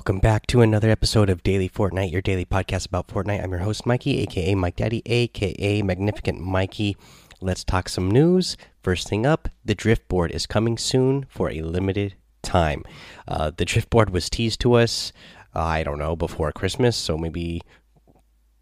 [0.00, 3.44] Welcome back to another episode of Daily Fortnite, your daily podcast about Fortnite.
[3.44, 6.96] I'm your host, Mikey, aka Mike Daddy, aka Magnificent Mikey.
[7.42, 8.56] Let's talk some news.
[8.82, 12.82] First thing up the drift board is coming soon for a limited time.
[13.28, 15.12] Uh, the drift board was teased to us,
[15.54, 17.60] uh, I don't know, before Christmas, so maybe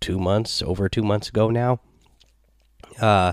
[0.00, 1.78] two months, over two months ago now.
[3.00, 3.32] Uh,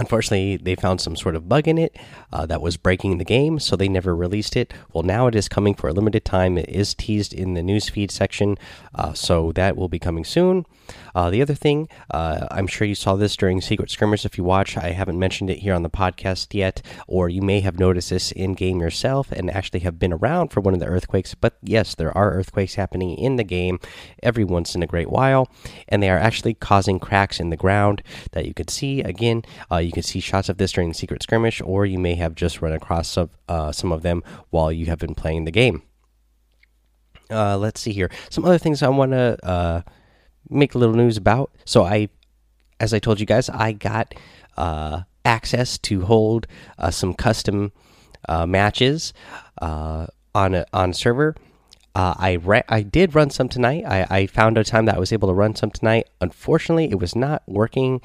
[0.00, 1.94] Unfortunately, they found some sort of bug in it
[2.32, 4.72] uh, that was breaking the game, so they never released it.
[4.94, 6.56] Well, now it is coming for a limited time.
[6.56, 8.56] It is teased in the newsfeed section,
[8.94, 10.64] uh, so that will be coming soon.
[11.14, 14.24] Uh, the other thing, uh, I'm sure you saw this during Secret Skirmish.
[14.24, 17.60] If you watch, I haven't mentioned it here on the podcast yet, or you may
[17.60, 20.86] have noticed this in game yourself and actually have been around for one of the
[20.86, 21.34] earthquakes.
[21.34, 23.80] But yes, there are earthquakes happening in the game
[24.22, 25.48] every once in a great while,
[25.88, 29.02] and they are actually causing cracks in the ground that you can see.
[29.02, 32.14] Again, uh, you can see shots of this during the secret skirmish, or you may
[32.14, 35.50] have just run across some, uh, some of them while you have been playing the
[35.50, 35.82] game.
[37.28, 38.08] Uh, let's see here.
[38.28, 39.82] Some other things I want to uh,
[40.48, 41.50] make a little news about.
[41.64, 42.08] So I,
[42.78, 44.14] as I told you guys, I got
[44.56, 46.46] uh, access to hold
[46.78, 47.72] uh, some custom
[48.28, 49.12] matches
[49.60, 50.08] on
[50.54, 51.34] a on server.
[51.96, 53.84] Uh, I I did run some tonight.
[53.84, 56.06] I, I found a time that I was able to run some tonight.
[56.20, 58.00] Unfortunately, it was not working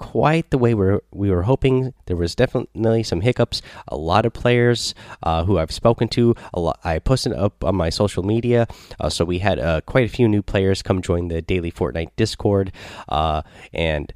[0.00, 1.92] quite the way we were, we were hoping.
[2.06, 3.60] There was definitely some hiccups.
[3.86, 7.76] A lot of players uh, who I've spoken to, a lot, I posted up on
[7.76, 8.66] my social media.
[8.98, 12.12] Uh, so we had uh, quite a few new players come join the daily Fortnite
[12.16, 12.72] Discord,
[13.08, 14.12] uh, and.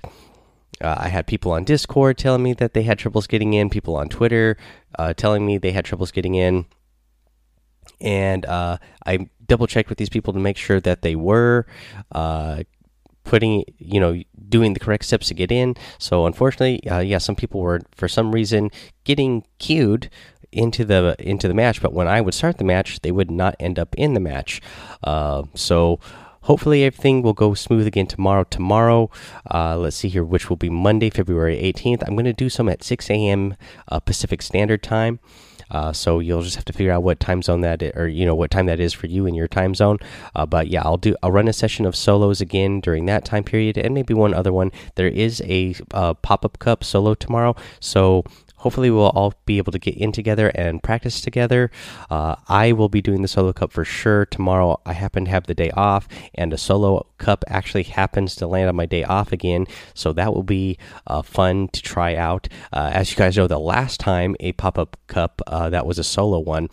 [0.81, 3.71] Uh, I had people on Discord telling me that they had troubles getting in.
[3.71, 4.57] People on Twitter
[4.99, 6.67] uh, telling me they had troubles getting in
[8.01, 11.67] and I double checked with these people to make sure that they were
[12.13, 12.65] uh,
[13.25, 15.75] putting you know doing the correct steps to get in.
[15.99, 18.71] So unfortunately uh, yeah some people were for some reason
[19.05, 20.11] getting queued
[20.53, 21.83] into the into the match.
[21.83, 24.61] But when i would start the match they would not end up in the match.
[25.03, 25.99] Uh, so
[26.43, 28.45] hopefully everything will go smooth again tomorrow.
[28.45, 29.11] Tomorrow
[29.51, 32.69] uh, let's see here which will be monday february 18th i'm going to do some
[32.69, 33.57] at 6 a.m
[33.89, 35.19] uh, pacific standard time
[35.75, 38.25] uh, so you'll just have to figure out what time zone that is, or you
[38.25, 39.99] know what time that is for you in your time zone.
[40.35, 43.43] Uh, but yeah, I'll do I'll run a session of solos again during that time
[43.43, 44.71] period, and maybe one other one.
[44.95, 48.23] There is a uh, pop up cup solo tomorrow, so
[48.59, 51.71] hopefully we'll all be able to get in together and practice together.
[52.09, 54.81] Uh, I will be doing the solo cup for sure tomorrow.
[54.87, 58.69] I happen to have the day off, and a solo cup actually happens to land
[58.69, 60.77] on my day off again, so that will be
[61.07, 62.49] uh, fun to try out.
[62.71, 65.99] Uh, as you guys know, the last time a pop up cup uh, that was
[65.99, 66.69] a solo one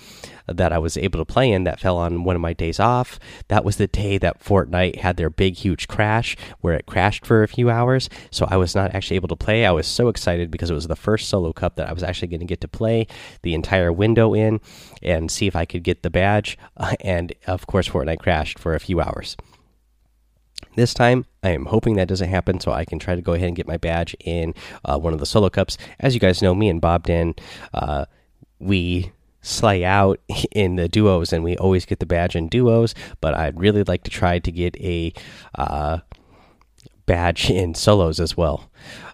[0.48, 3.20] that I was able to play in that fell on one of my days off.
[3.48, 7.44] That was the day that Fortnite had their big, huge crash where it crashed for
[7.44, 8.10] a few hours.
[8.30, 9.66] So I was not actually able to play.
[9.66, 12.30] I was so excited because it was the first solo cup that I was actually
[12.30, 13.08] going to get to play
[13.44, 14.60] the entire window in
[15.02, 16.58] and see if I could get the badge.
[17.00, 19.38] And of course, Fortnite crashed for a few hours.
[20.76, 23.48] This time, I am hoping that doesn't happen so I can try to go ahead
[23.48, 24.54] and get my badge in
[24.86, 25.78] uh, one of the solo cups.
[26.00, 27.34] As you guys know, me and Bob Dan,
[27.74, 28.06] uh,
[28.60, 29.12] we
[29.42, 30.20] slay out
[30.52, 32.96] in the duos, and we always get the badge in duos.
[33.20, 35.14] But I'd really like to try to get a
[35.56, 36.00] uh,
[37.06, 38.70] badge in solos as well.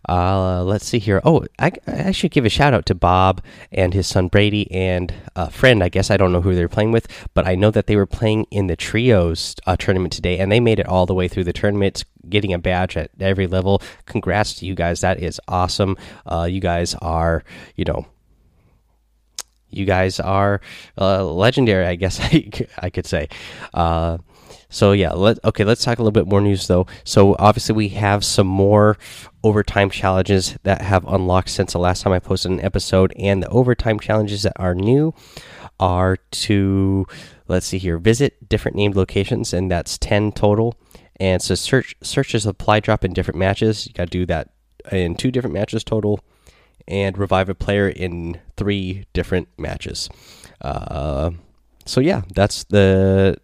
[0.08, 1.22] Uh, let's see here.
[1.25, 3.44] Oh, I, I, should give a shout out to Bob
[3.74, 5.84] and his son Brady and a friend.
[5.84, 8.06] I guess I don't know who they're playing with, but I know that they were
[8.06, 11.44] playing in the trios uh, tournament today, and they made it all the way through
[11.44, 13.81] the tournament, getting a badge at every level.
[14.06, 15.02] Congrats to you guys.
[15.02, 15.97] That is awesome.
[16.26, 17.44] Uh, you guys are,
[17.76, 18.06] you know
[19.69, 20.61] you guys are
[20.97, 23.29] uh, legendary, I guess I, I could say.
[23.73, 24.17] Uh,
[24.69, 25.63] so yeah, let okay.
[25.63, 26.88] Let's talk a little bit more news though.
[27.03, 28.97] So obviously we have some more
[29.44, 33.49] overtime challenges that have unlocked since the last time I posted an episode, and the
[33.49, 35.14] overtime challenges that are new
[35.79, 37.05] are to
[37.47, 40.75] let's see here, visit different named locations, and that's ten total.
[41.20, 43.87] And so search search a supply drop in different matches.
[43.87, 44.49] You got to do that
[44.91, 46.20] in two different matches total
[46.87, 50.09] and revive a player in three different matches.
[50.61, 51.31] Uh,
[51.85, 53.37] so yeah, that's the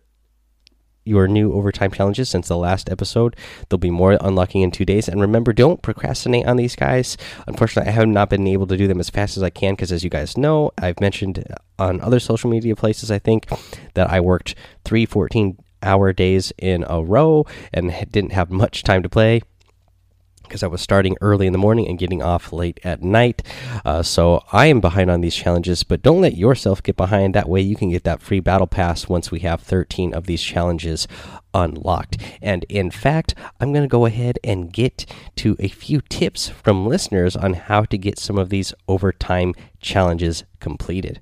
[1.05, 3.35] your new overtime challenges since the last episode.
[3.67, 5.09] There'll be more unlocking in two days.
[5.09, 7.17] And remember, don't procrastinate on these guys.
[7.47, 9.91] Unfortunately, I have not been able to do them as fast as I can because,
[9.91, 11.43] as you guys know, I've mentioned
[11.77, 13.47] on other social media places, I think,
[13.95, 14.55] that I worked
[14.85, 19.41] three 14 hour days in a row and didn't have much time to play
[20.43, 23.41] because I was starting early in the morning and getting off late at night.
[23.83, 27.33] Uh, so I am behind on these challenges, but don't let yourself get behind.
[27.33, 30.43] That way you can get that free battle pass once we have 13 of these
[30.43, 31.07] challenges
[31.53, 32.17] unlocked.
[32.41, 35.05] And in fact, I'm going to go ahead and get
[35.37, 40.43] to a few tips from listeners on how to get some of these overtime challenges
[40.59, 41.21] completed.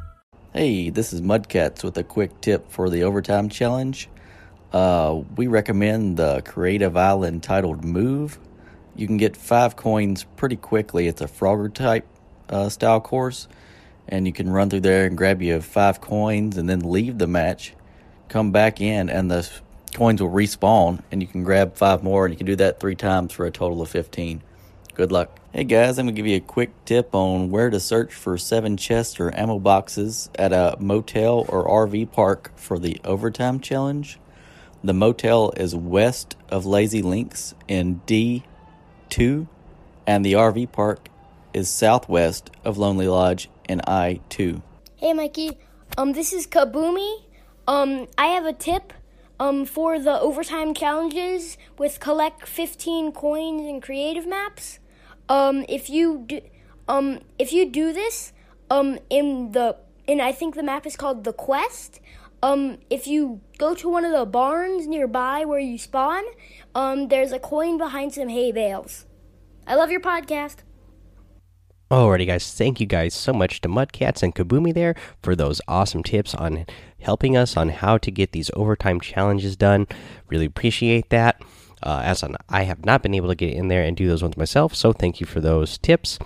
[0.53, 4.09] Hey, this is Mudcats with a quick tip for the overtime challenge.
[4.73, 8.37] Uh, we recommend the Creative Island titled Move.
[8.93, 11.07] You can get five coins pretty quickly.
[11.07, 12.05] It's a Frogger type
[12.49, 13.47] uh, style course,
[14.09, 17.27] and you can run through there and grab you five coins and then leave the
[17.27, 17.73] match,
[18.27, 19.49] come back in, and the
[19.93, 22.95] coins will respawn, and you can grab five more, and you can do that three
[22.95, 24.43] times for a total of 15.
[25.01, 25.39] Good luck.
[25.51, 28.77] Hey guys, I'm gonna give you a quick tip on where to search for seven
[28.77, 34.19] chests or ammo boxes at a motel or RV park for the overtime challenge.
[34.83, 39.47] The motel is west of Lazy Links in D2,
[40.05, 41.09] and the RV park
[41.51, 44.61] is southwest of Lonely Lodge in I2.
[44.97, 45.57] Hey Mikey,
[45.97, 47.23] um, this is Kabumi.
[47.67, 48.93] Um, I have a tip.
[49.39, 54.77] Um, for the overtime challenges with collect 15 coins and creative maps.
[55.31, 56.41] Um, if you do,
[56.89, 58.33] um, if you do this,
[58.69, 62.01] um, in the, and I think the map is called the Quest.
[62.43, 66.25] Um, if you go to one of the barns nearby where you spawn,
[66.75, 69.05] um, there's a coin behind some hay bales.
[69.65, 70.57] I love your podcast.
[71.89, 72.53] Alrighty, guys.
[72.53, 76.65] Thank you guys so much to Mudcats and Kabumi there for those awesome tips on
[76.99, 79.87] helping us on how to get these overtime challenges done.
[80.27, 81.41] Really appreciate that.
[81.83, 84.21] Uh, as an, I have not been able to get in there and do those
[84.21, 86.19] ones myself, so thank you for those tips.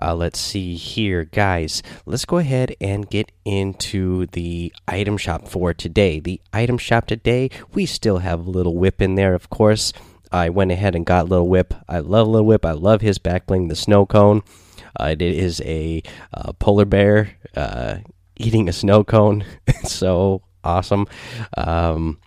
[0.00, 1.82] Uh, let's see here, guys.
[2.04, 6.20] Let's go ahead and get into the item shop for today.
[6.20, 9.92] The item shop today, we still have Little Whip in there, of course.
[10.32, 11.74] I went ahead and got Little Whip.
[11.88, 12.66] I love Little Whip.
[12.66, 14.42] I love his back bling, the snow cone.
[14.98, 16.02] Uh, it is a
[16.32, 17.98] uh, polar bear uh,
[18.36, 19.44] eating a snow cone.
[19.84, 21.06] so awesome.
[21.56, 22.18] Um,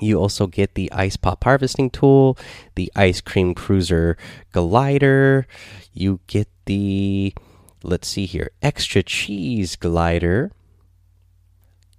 [0.00, 2.36] you also get the ice pop harvesting tool,
[2.74, 4.16] the ice cream cruiser
[4.52, 5.46] glider.
[5.92, 7.34] You get the,
[7.82, 10.52] let's see here, extra cheese glider.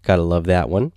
[0.03, 0.91] Gotta love that one.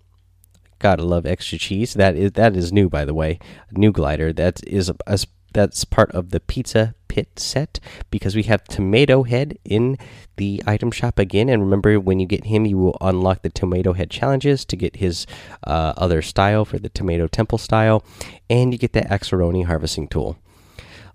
[0.78, 1.94] Gotta love extra cheese.
[1.94, 3.38] That is that is new, by the way.
[3.72, 4.32] New glider.
[4.32, 5.18] That is a, a
[5.54, 7.78] that's part of the pizza pit set
[8.10, 9.96] because we have tomato head in
[10.36, 11.48] the item shop again.
[11.48, 14.96] And remember when you get him you will unlock the tomato head challenges to get
[14.96, 15.26] his
[15.66, 18.04] uh, other style for the tomato temple style.
[18.50, 20.38] And you get the axeroni harvesting tool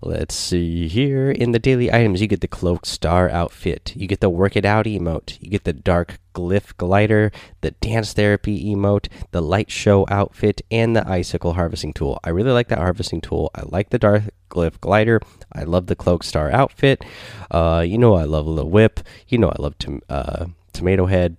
[0.02, 1.30] Let's see here.
[1.30, 3.92] In the daily items, you get the Cloak Star outfit.
[3.94, 5.36] You get the Work It Out emote.
[5.42, 7.30] You get the Dark Glyph glider,
[7.60, 12.18] the Dance Therapy emote, the Light Show outfit, and the Icicle harvesting tool.
[12.24, 13.50] I really like that harvesting tool.
[13.54, 15.20] I like the Dark Glyph glider.
[15.52, 17.04] I love the Cloak Star outfit.
[17.50, 19.00] Uh, you know, I love a little whip.
[19.28, 21.36] You know, I love to, uh, Tomato Head.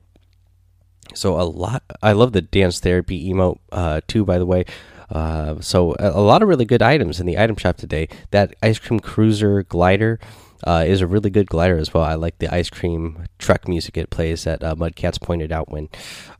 [1.15, 1.83] So a lot.
[2.03, 4.23] I love the Dance Therapy emote uh, too.
[4.23, 4.65] By the way,
[5.11, 8.07] uh, so a, a, lot of really good items in the item shop today.
[8.31, 10.19] That ice cream cruiser glider
[10.65, 12.03] uh, is a really good glider as well.
[12.03, 15.89] I like the ice cream truck music it plays that uh, Mudcats pointed out when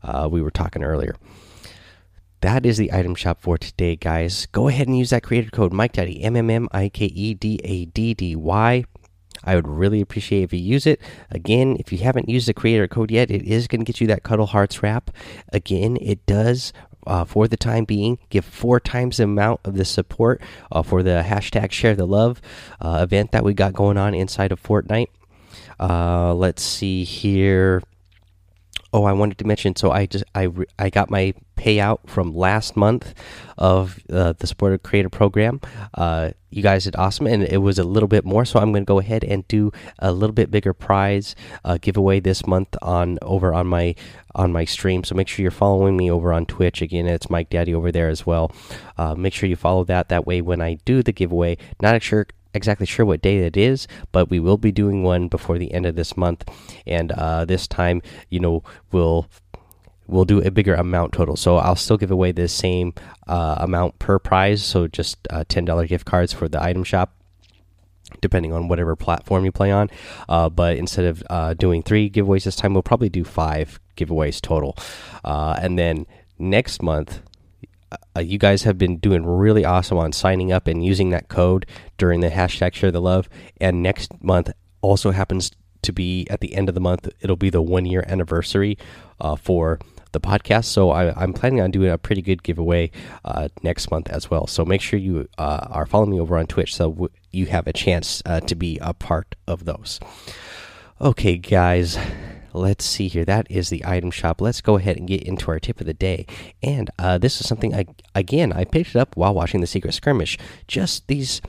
[0.02, 1.14] uh, we were talking earlier.
[2.40, 4.46] That is the item shop for today, guys.
[4.46, 7.34] Go ahead and use that creator code Mike Daddy M M M I K E
[7.34, 8.84] D A D D Y.
[9.44, 11.00] I would really appreciate if you use it.
[11.30, 14.06] Again, if you haven't used the creator code yet, it is going to get you
[14.08, 15.10] that Cuddle Hearts wrap.
[15.52, 16.72] Again, it does
[17.06, 18.18] uh, for the time being.
[18.30, 20.40] Give four times the amount of the support
[20.70, 22.40] uh, for the hashtag share the love
[22.80, 25.08] uh, event that we got going on inside of Fortnite.
[25.78, 27.82] Uh, let's see here.
[28.94, 29.74] Oh, I wanted to mention.
[29.74, 33.14] So I just I I got my payout from last month
[33.56, 35.60] of uh, the supported creator program.
[35.94, 38.44] Uh, you guys did awesome, and it was a little bit more.
[38.44, 41.34] So I'm going to go ahead and do a little bit bigger prize
[41.64, 43.94] uh, giveaway this month on over on my
[44.34, 45.04] on my stream.
[45.04, 46.82] So make sure you're following me over on Twitch.
[46.82, 48.52] Again, it's Mike Daddy over there as well.
[48.98, 50.10] Uh, make sure you follow that.
[50.10, 53.86] That way, when I do the giveaway, not sure exactly sure what day it is,
[54.12, 56.44] but we will be doing one before the end of this month.
[56.86, 59.26] And uh, this time, you know, we'll
[60.06, 61.36] we'll do a bigger amount total.
[61.36, 62.92] So I'll still give away the same
[63.26, 64.62] uh, amount per prize.
[64.62, 67.14] So just uh, ten dollar gift cards for the item shop.
[68.20, 69.88] Depending on whatever platform you play on,
[70.28, 74.38] uh, but instead of uh, doing three giveaways this time, we'll probably do five giveaways
[74.38, 74.76] total.
[75.24, 76.04] Uh, and then
[76.38, 77.22] next month,
[78.16, 81.66] uh, you guys have been doing really awesome on signing up and using that code
[81.98, 83.28] during the hashtag share the love.
[83.60, 87.08] And next month also happens to be at the end of the month.
[87.20, 88.78] It'll be the one year anniversary
[89.20, 89.78] uh, for
[90.12, 90.66] the podcast.
[90.66, 92.90] So I, am planning on doing a pretty good giveaway
[93.24, 94.46] uh, next month as well.
[94.46, 97.72] So make sure you uh, are following me over on Twitch so you have a
[97.72, 99.98] chance uh, to be a part of those.
[101.00, 101.98] Okay, guys.
[102.54, 103.24] Let's see here.
[103.24, 104.40] That is the item shop.
[104.40, 106.26] Let's go ahead and get into our tip of the day.
[106.62, 109.92] And uh, this is something I again I picked it up while watching the Secret
[109.92, 110.38] Skirmish.
[110.66, 111.40] Just these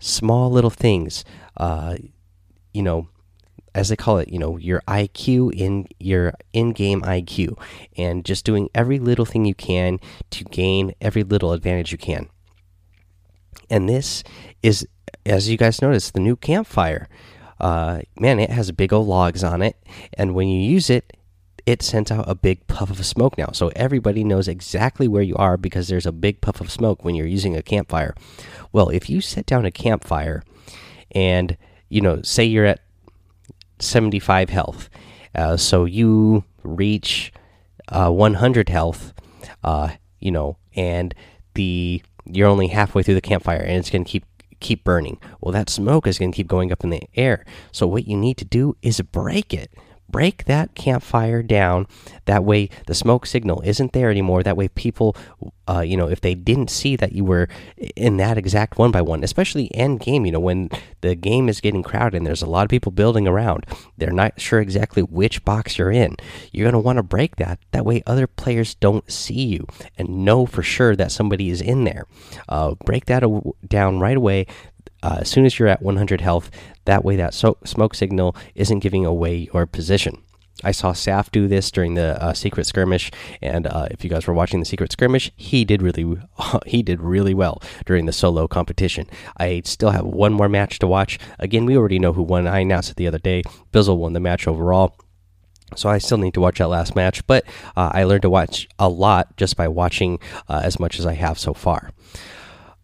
[0.00, 1.24] small little things.
[1.56, 1.96] Uh,
[2.72, 3.08] you know,
[3.74, 7.58] as they call it, you know, your IQ in your in-game IQ,
[7.96, 9.98] and just doing every little thing you can
[10.30, 12.28] to gain every little advantage you can.
[13.70, 14.22] And this
[14.62, 14.86] is,
[15.24, 17.08] as you guys notice, the new campfire.
[17.62, 19.76] Uh, man, it has big old logs on it,
[20.14, 21.16] and when you use it,
[21.64, 23.50] it sends out a big puff of smoke now.
[23.52, 27.14] So everybody knows exactly where you are because there's a big puff of smoke when
[27.14, 28.14] you're using a campfire.
[28.72, 30.42] Well, if you set down a campfire
[31.12, 31.56] and,
[31.88, 32.80] you know, say you're at
[33.78, 34.90] 75 health.
[35.34, 37.32] Uh, so you reach
[37.88, 39.12] uh, 100 health,
[39.62, 39.90] uh,
[40.20, 41.14] you know, and
[41.54, 44.24] the you're only halfway through the campfire, and it's going to keep
[44.62, 45.18] keep burning.
[45.40, 47.44] Well, that smoke is going to keep going up in the air.
[47.72, 49.70] So what you need to do is break it
[50.12, 51.86] break that campfire down.
[52.26, 54.44] That way, the smoke signal isn't there anymore.
[54.44, 55.16] That way, people,
[55.68, 57.48] uh, you know, if they didn't see that you were
[57.96, 61.60] in that exact one by one, especially end game, you know, when the game is
[61.60, 63.66] getting crowded and there's a lot of people building around,
[63.96, 66.14] they're not sure exactly which box you're in.
[66.52, 67.58] You're going to want to break that.
[67.72, 69.66] That way, other players don't see you
[69.96, 72.06] and know for sure that somebody is in there.
[72.48, 73.24] Uh, break that
[73.66, 74.46] down right away
[75.02, 76.50] uh, as soon as you're at 100 health.
[76.84, 80.22] That way, that so smoke signal isn't giving away your position.
[80.64, 84.26] I saw Saf do this during the uh, secret skirmish, and uh, if you guys
[84.26, 86.20] were watching the secret skirmish, he did really
[86.66, 89.08] he did really well during the solo competition.
[89.36, 91.18] I still have one more match to watch.
[91.38, 92.46] Again, we already know who won.
[92.46, 93.42] I announced it the other day.
[93.72, 94.96] Bizzle won the match overall.
[95.74, 97.44] So I still need to watch that last match, but
[97.76, 101.14] uh, I learned to watch a lot just by watching uh, as much as I
[101.14, 101.92] have so far.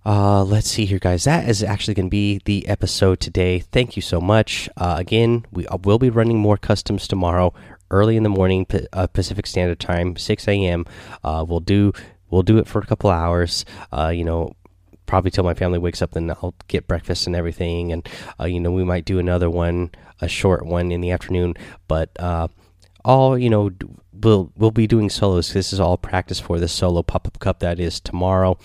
[0.08, 1.24] Uh, let's see here, guys.
[1.24, 3.58] That is actually going to be the episode today.
[3.58, 4.66] Thank you so much.
[4.74, 7.52] Uh, again, we uh, will be running more customs tomorrow,
[7.90, 10.86] early in the morning, uh, Pacific Standard Time, 6 a.m.
[11.22, 11.92] Uh, we'll do
[12.30, 13.66] we'll do it for a couple hours.
[13.92, 14.56] Uh, you know,
[15.04, 16.12] probably till my family wakes up.
[16.12, 18.08] Then I'll get breakfast and everything, and
[18.46, 19.90] you know, we might do another one,
[20.22, 21.52] a short one in the afternoon.
[21.86, 22.18] But
[23.04, 23.70] all you know
[24.12, 25.52] we'll we'll be doing solos.
[25.52, 28.58] This is all practice for the solo pop up cup that is tomorrow,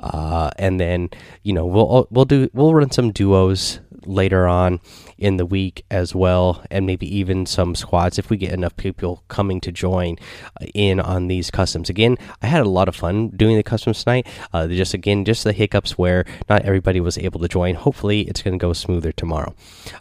[0.00, 1.10] uh, and then
[1.42, 4.80] you know we'll we'll do we'll run some duos later on
[5.16, 9.22] in the week as well, and maybe even some squads if we get enough people
[9.28, 10.16] coming to join
[10.60, 11.90] uh, in on these customs.
[11.90, 14.26] Again, I had a lot of fun doing the customs tonight.
[14.52, 17.74] Uh, just again, just the hiccups where not everybody was able to join.
[17.74, 19.54] Hopefully, it's going to go smoother tomorrow,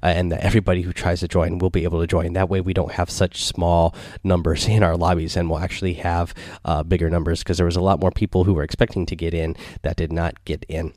[0.04, 2.34] uh, and that everybody who tries to join will be able to join.
[2.34, 6.34] That way, we don't have such small numbers in our lobbies, and we'll actually have
[6.64, 9.34] uh, bigger numbers because there was a lot more people who were expecting to get
[9.34, 10.94] in that did not get in.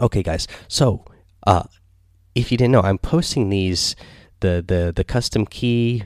[0.00, 0.48] Okay, guys.
[0.68, 1.04] So,
[1.46, 1.64] uh,
[2.34, 3.96] if you didn't know, I'm posting these
[4.40, 6.04] the the the custom key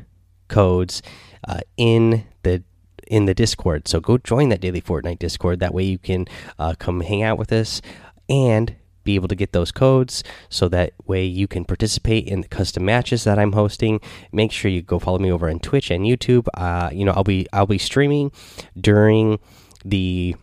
[0.48, 1.02] codes
[1.46, 2.62] uh, in the
[3.06, 3.88] in the Discord.
[3.88, 5.60] So go join that daily Fortnite Discord.
[5.60, 6.26] That way you can
[6.58, 7.80] uh, come hang out with us
[8.28, 10.24] and be able to get those codes.
[10.48, 14.00] So that way you can participate in the custom matches that I'm hosting.
[14.32, 16.48] Make sure you go follow me over on Twitch and YouTube.
[16.54, 18.32] Uh, you know I'll be I'll be streaming
[18.78, 19.38] during
[19.84, 20.34] the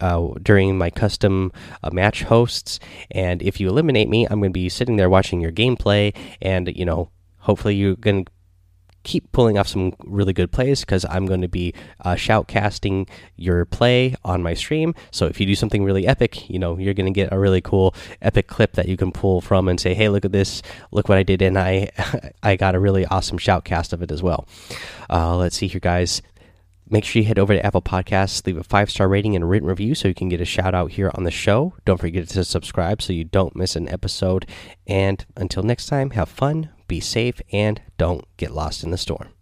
[0.00, 2.80] uh, during my custom uh, match hosts.
[3.10, 6.68] And if you eliminate me, I'm going to be sitting there watching your gameplay, and
[6.74, 8.30] you know, hopefully you're going to
[9.04, 13.64] keep pulling off some really good plays because I'm going to be uh, shoutcasting your
[13.66, 14.94] play on my stream.
[15.10, 17.60] So if you do something really epic, you know you're going to get a really
[17.60, 20.62] cool epic clip that you can pull from and say, "Hey, look at this!
[20.90, 21.90] Look what I did!" And I
[22.42, 24.48] I got a really awesome shoutcast of it as well.
[25.08, 26.22] Uh, let's see here, guys.
[26.88, 29.46] Make sure you head over to Apple Podcasts, leave a five star rating and a
[29.46, 31.74] written review so you can get a shout out here on the show.
[31.84, 34.46] Don't forget to subscribe so you don't miss an episode.
[34.86, 39.33] And until next time, have fun, be safe, and don't get lost in the storm.